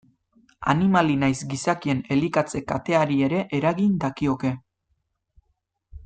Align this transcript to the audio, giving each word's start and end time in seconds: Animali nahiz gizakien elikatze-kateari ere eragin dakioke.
Animali 0.71 1.17
nahiz 1.23 1.41
gizakien 1.51 1.99
elikatze-kateari 2.15 3.17
ere 3.29 3.41
eragin 3.59 3.93
dakioke. 4.05 4.55